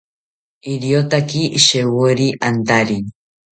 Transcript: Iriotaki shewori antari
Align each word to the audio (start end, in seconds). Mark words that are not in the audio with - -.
Iriotaki 0.73 1.43
shewori 1.65 2.27
antari 2.47 2.97